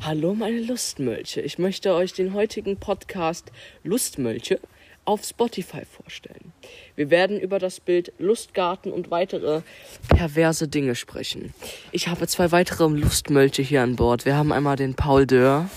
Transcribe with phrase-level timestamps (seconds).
[0.00, 1.40] Hallo meine Lustmölche.
[1.40, 3.50] Ich möchte euch den heutigen Podcast
[3.82, 4.60] Lustmölche
[5.04, 6.52] auf Spotify vorstellen.
[6.94, 9.62] Wir werden über das Bild Lustgarten und weitere
[10.08, 11.54] perverse Dinge sprechen.
[11.92, 14.24] Ich habe zwei weitere Lustmölche hier an Bord.
[14.24, 15.68] Wir haben einmal den Paul Dörr.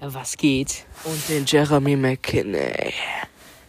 [0.00, 0.84] Was geht?
[1.04, 2.92] Und den Jeremy McKinney.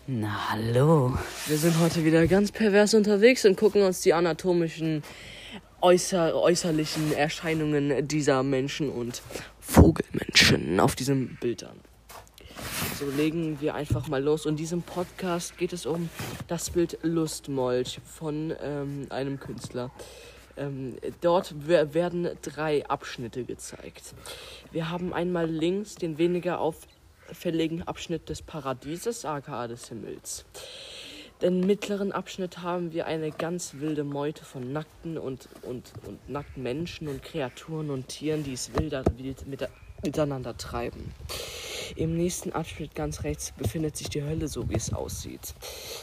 [0.08, 1.18] Na, hallo.
[1.48, 5.04] Wir sind heute wieder ganz pervers unterwegs und gucken uns die anatomischen
[5.82, 9.22] äußer äußerlichen Erscheinungen dieser Menschen und
[9.60, 11.80] Vogelmenschen auf diesem Bild an.
[13.00, 14.46] So legen wir einfach mal los.
[14.46, 16.10] In diesem Podcast geht es um
[16.48, 19.92] das Bild Lustmolch von ähm, einem Künstler.
[20.58, 24.14] Ähm, dort werden drei Abschnitte gezeigt.
[24.72, 30.46] Wir haben einmal links den weniger auffälligen Abschnitt des Paradieses, aka des Himmels.
[31.42, 36.64] Den mittleren Abschnitt haben wir eine ganz wilde Meute von nackten und, und, und nackten
[36.64, 39.66] Menschen und Kreaturen und Tieren, die es wilder, wild mit,
[40.04, 41.14] miteinander treiben.
[41.96, 45.56] Im nächsten Abschnitt ganz rechts befindet sich die Hölle, so wie es aussieht.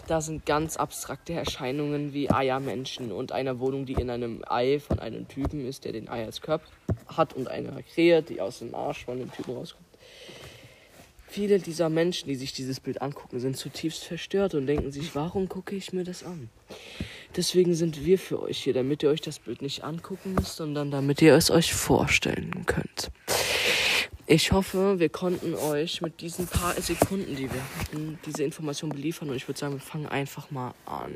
[0.07, 4.99] Da sind ganz abstrakte Erscheinungen wie Eiermenschen und eine Wohnung, die in einem Ei von
[5.01, 6.67] einem Typen ist, der den Ei als Körper
[7.09, 9.85] hat und eine Krähe, die aus dem Arsch von dem Typen rauskommt.
[11.29, 15.49] Viele dieser Menschen, die sich dieses Bild angucken, sind zutiefst verstört und denken sich, warum
[15.49, 16.49] gucke ich mir das an?
[17.37, 20.91] Deswegen sind wir für euch hier, damit ihr euch das Bild nicht angucken müsst, sondern
[20.91, 23.11] damit ihr es euch vorstellen könnt.
[24.29, 29.29] Ich hoffe, wir konnten euch mit diesen paar Sekunden, die wir hatten, diese Information beliefern
[29.31, 31.13] und ich würde sagen, wir fangen einfach mal an.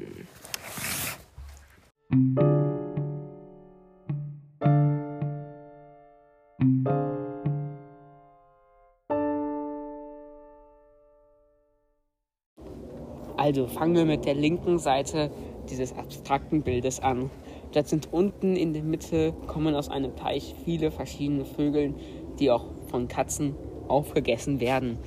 [13.51, 15.29] Also fangen wir mit der linken Seite
[15.69, 17.31] dieses abstrakten Bildes an.
[17.73, 21.95] Dort sind unten in der Mitte, kommen aus einem Teich viele verschiedene Vögel,
[22.39, 23.57] die auch von Katzen
[23.89, 24.99] aufgegessen werden.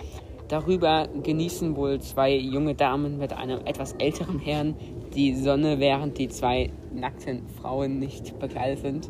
[0.49, 4.75] Darüber genießen wohl zwei junge Damen mit einem etwas älteren Herrn
[5.15, 9.09] die Sonne, während die zwei nackten Frauen nicht bekleidet sind.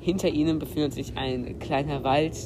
[0.00, 2.36] Hinter ihnen befindet sich ein kleiner Wald,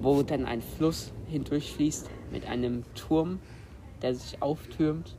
[0.00, 3.40] wo dann ein Fluss hindurchfließt mit einem Turm,
[4.04, 5.16] der sich auftürmt.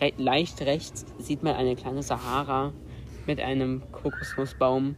[0.00, 2.72] Re leicht rechts sieht man eine kleine Sahara
[3.26, 4.96] mit einem Kokosnussbaum.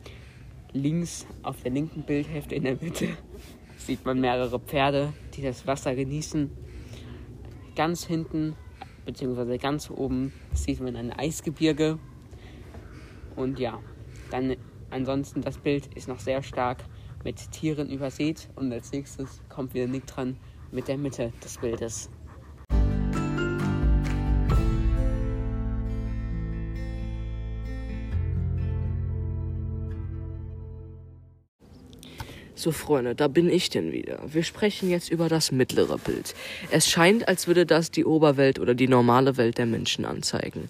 [0.73, 3.09] Links auf der linken Bildhälfte in der Mitte
[3.77, 6.49] sieht man mehrere Pferde, die das Wasser genießen.
[7.75, 8.55] Ganz hinten,
[9.05, 11.99] beziehungsweise ganz oben, sieht man ein Eisgebirge.
[13.35, 13.81] Und ja,
[14.31, 14.55] dann
[14.91, 16.85] ansonsten das Bild ist noch sehr stark
[17.25, 18.49] mit Tieren übersät.
[18.55, 20.37] Und als nächstes kommt wieder Nick dran
[20.71, 22.11] mit der Mitte des Bildes.
[32.61, 34.19] So, Freunde, da bin ich denn wieder.
[34.27, 36.35] Wir sprechen jetzt über das mittlere Bild.
[36.71, 40.69] Es scheint, als würde das die Oberwelt oder die normale Welt der Menschen anzeigen.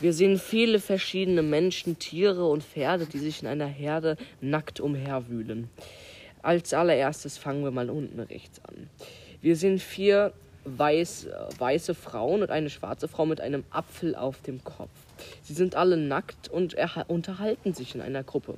[0.00, 5.70] Wir sehen viele verschiedene Menschen, Tiere und Pferde, die sich in einer Herde nackt umherwühlen.
[6.42, 8.90] Als allererstes fangen wir mal unten rechts an.
[9.40, 10.32] Wir sehen vier
[10.64, 11.28] weiß,
[11.60, 14.90] weiße Frauen und eine schwarze Frau mit einem Apfel auf dem Kopf.
[15.44, 16.74] Sie sind alle nackt und
[17.06, 18.56] unterhalten sich in einer Gruppe.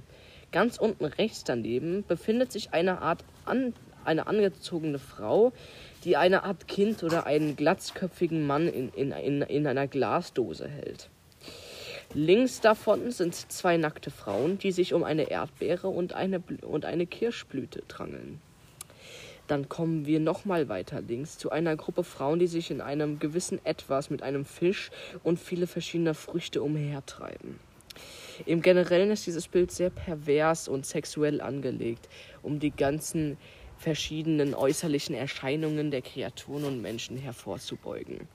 [0.53, 3.73] Ganz unten rechts daneben befindet sich eine Art an,
[4.05, 5.53] eine angezogene Frau,
[6.05, 11.09] die eine Art Kind oder einen glatzköpfigen Mann in, in, in, in einer Glasdose hält.
[12.13, 17.07] Links davon sind zwei nackte Frauen, die sich um eine Erdbeere und eine, und eine
[17.07, 18.43] Kirschblüte drangeln.
[19.47, 23.65] Dann kommen wir nochmal weiter links zu einer Gruppe Frauen, die sich in einem gewissen
[23.65, 24.91] Etwas mit einem Fisch
[25.23, 27.59] und viele verschiedene Früchte umhertreiben.
[28.47, 32.09] Im Generellen ist dieses Bild sehr pervers und sexuell angelegt,
[32.43, 33.37] um die ganzen
[33.83, 38.29] verschiedenen äußerlichen Erscheinungen der Kreaturen und Menschen hervorzubeugen.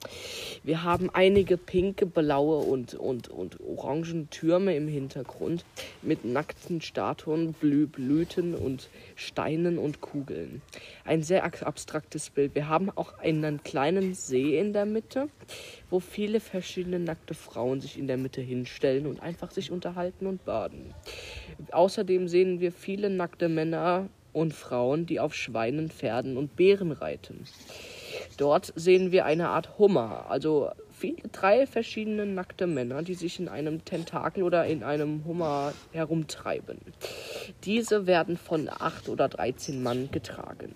[0.62, 5.64] Wir haben einige pinke, blaue und, und, und orangen Türme im Hintergrund
[6.02, 10.60] mit nackten Statuen, Blü Blüten und Steinen und Kugeln.
[11.04, 12.54] Ein sehr abstraktes Bild.
[12.54, 15.30] Wir haben auch einen kleinen See in der Mitte,
[15.88, 20.44] wo viele verschiedene nackte Frauen sich in der Mitte hinstellen und einfach sich unterhalten und
[20.44, 20.92] baden.
[21.72, 27.44] Außerdem sehen wir viele nackte Männer und Frauen, die auf Schweinen, Pferden und Bären reiten.
[28.36, 33.48] Dort sehen wir eine Art Hummer, also viele, drei verschiedene nackte Männer, die sich in
[33.48, 36.78] einem Tentakel oder in einem Hummer herumtreiben.
[37.64, 40.72] Diese werden von acht oder dreizehn Mann getragen.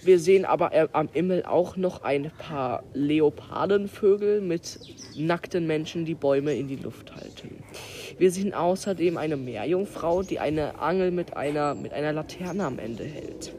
[0.00, 4.78] Wir sehen aber äh, am Himmel auch noch ein paar Leopardenvögel mit
[5.16, 7.62] nackten Menschen, die Bäume in die Luft halten.
[8.18, 13.04] Wir sehen außerdem eine Meerjungfrau, die eine Angel mit einer, mit einer Laterne am Ende
[13.04, 13.52] hält.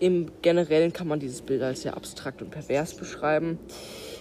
[0.00, 3.58] Im Generellen kann man dieses Bild als sehr abstrakt und pervers beschreiben.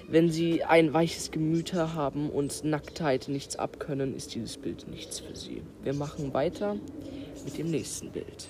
[0.07, 5.35] Wenn Sie ein weiches Gemüter haben und Nacktheit nichts abkönnen, ist dieses Bild nichts für
[5.35, 5.61] Sie.
[5.83, 6.75] Wir machen weiter
[7.45, 8.47] mit dem nächsten Bild.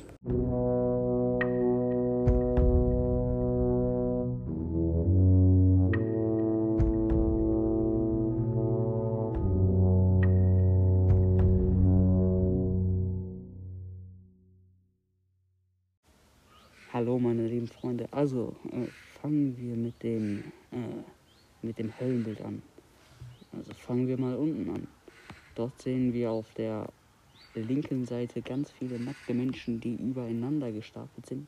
[17.79, 18.07] Freunde.
[18.11, 18.87] Also äh,
[19.21, 21.03] fangen wir mit dem äh,
[21.61, 22.61] mit dem Höllenbild an.
[23.51, 24.87] Also fangen wir mal unten an.
[25.55, 26.87] Dort sehen wir auf der
[27.55, 31.47] linken Seite ganz viele nackte Menschen, die übereinander gestapelt sind.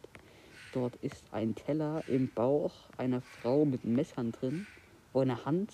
[0.74, 4.68] Dort ist ein Teller im Bauch einer Frau mit Messern drin,
[5.14, 5.74] wo eine Hand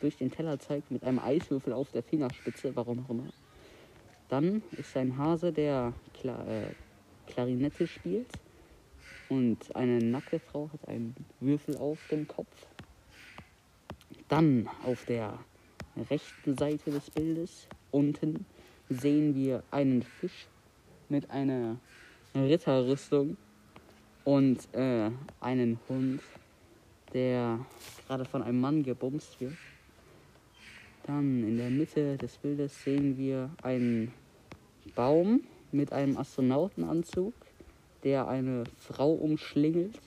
[0.00, 3.28] durch den Teller zeigt mit einem Eiswürfel auf der Fingerspitze, warum auch immer.
[4.28, 6.74] Dann ist ein Hase, der Kla äh,
[7.26, 8.28] Klarinette spielt.
[9.28, 12.66] Und eine nackte Frau hat einen Würfel auf dem Kopf.
[14.28, 15.38] Dann auf der
[16.10, 18.44] rechten Seite des Bildes unten
[18.88, 20.46] sehen wir einen Fisch
[21.08, 21.76] mit einer
[22.34, 23.36] Ritterrüstung
[24.24, 26.20] und äh, einen Hund,
[27.12, 27.58] der
[28.06, 29.54] gerade von einem Mann gebumst wird.
[31.04, 34.12] Dann in der Mitte des Bildes sehen wir einen
[34.94, 37.34] Baum mit einem Astronautenanzug,
[38.06, 40.00] der eine Frau umschlingelt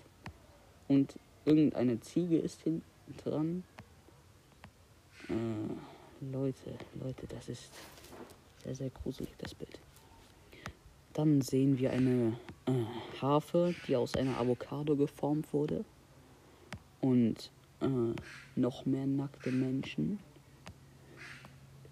[0.88, 2.86] und irgendeine Ziege ist hinten
[3.22, 3.66] dran.
[5.28, 5.34] Äh,
[6.32, 7.74] Leute, Leute, das ist
[8.64, 9.82] sehr, sehr gruselig, das Bild.
[11.12, 12.38] Dann sehen wir eine
[12.68, 12.72] äh,
[13.22, 15.84] Harfe, die aus einer Avocado geformt wurde.
[17.02, 17.52] Und
[17.82, 17.88] äh,
[18.56, 20.20] noch mehr nackte Menschen.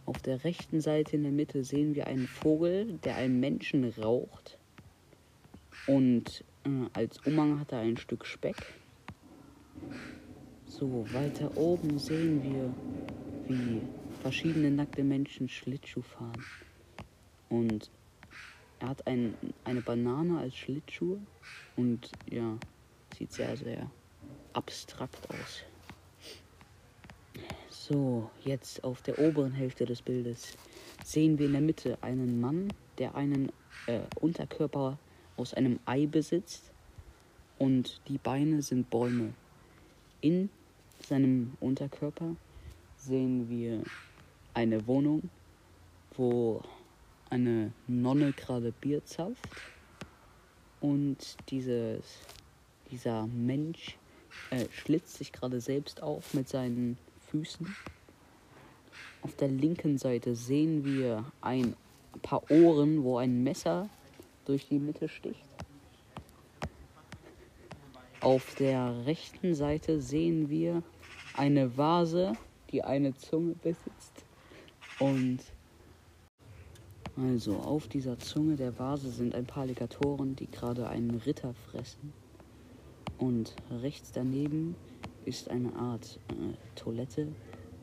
[0.05, 4.56] Auf der rechten Seite in der Mitte sehen wir einen Vogel, der einen Menschen raucht.
[5.85, 8.57] Und äh, als Umhang hat er ein Stück Speck.
[10.65, 12.73] So, weiter oben sehen wir
[13.47, 13.81] wie
[14.21, 16.43] verschiedene nackte Menschen Schlittschuh fahren.
[17.49, 17.89] Und
[18.79, 19.33] er hat ein,
[19.63, 21.17] eine Banane als Schlittschuh
[21.75, 22.57] und ja,
[23.17, 23.89] sieht sehr, sehr
[24.53, 25.63] abstrakt aus.
[27.69, 30.57] So, jetzt auf der oberen Hälfte des Bildes
[31.03, 33.49] sehen wir in der Mitte einen Mann, der einen
[33.85, 34.97] äh, Unterkörper
[35.37, 36.71] aus einem Ei besitzt
[37.57, 39.33] und die Beine sind Bäume.
[40.21, 40.49] In
[40.99, 42.35] seinem Unterkörper
[42.97, 43.83] sehen wir
[44.53, 45.29] eine Wohnung,
[46.15, 46.61] wo
[47.29, 49.47] eine Nonne gerade Bier zapft
[50.81, 52.19] und dieses,
[52.91, 53.97] dieser Mensch
[54.49, 56.97] äh, schlitzt sich gerade selbst auf mit seinen
[57.29, 57.75] Füßen.
[59.21, 61.75] Auf der linken Seite sehen wir ein
[62.21, 63.89] paar Ohren, wo ein Messer
[64.47, 65.45] durch die Mitte sticht.
[68.21, 70.83] Auf der rechten Seite sehen wir
[71.35, 72.33] eine Vase
[72.71, 74.25] die eine Zunge besitzt.
[74.99, 75.39] Und
[77.15, 82.13] also auf dieser Zunge der Vase sind ein paar Alligatoren, die gerade einen Ritter fressen.
[83.17, 84.75] Und rechts daneben
[85.25, 87.27] ist eine Art äh, Toilette,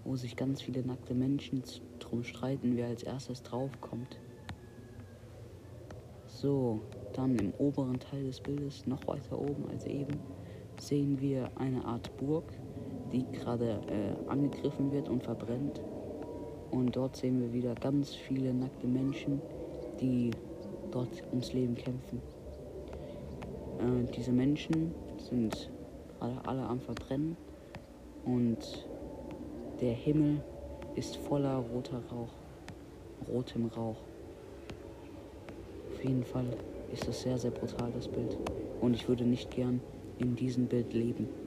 [0.04, 1.62] wo sich ganz viele nackte Menschen
[1.98, 4.18] drum streiten, wer als erstes draufkommt.
[6.44, 6.82] So,
[7.14, 10.20] dann im oberen Teil des Bildes, noch weiter oben als eben,
[10.78, 12.44] sehen wir eine Art Burg
[13.12, 15.80] die gerade äh, angegriffen wird und verbrennt.
[16.70, 19.40] Und dort sehen wir wieder ganz viele nackte Menschen,
[20.00, 20.32] die
[20.90, 22.20] dort ums Leben kämpfen.
[23.78, 25.70] Äh, diese Menschen sind
[26.20, 27.38] alle, alle am Verbrennen
[28.26, 28.86] und
[29.80, 30.42] der Himmel
[30.94, 32.34] ist voller roter Rauch,
[33.32, 33.96] rotem Rauch.
[36.04, 36.44] Jeden Fall
[36.92, 38.36] ist das sehr, sehr brutal, das Bild.
[38.82, 39.80] Und ich würde nicht gern
[40.18, 41.43] in diesem Bild leben.